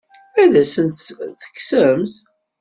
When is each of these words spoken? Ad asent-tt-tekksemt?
Ad 0.41 0.53
asent-tt-tekksemt? 0.61 2.13